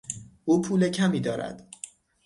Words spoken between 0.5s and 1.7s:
پول کمی دارد.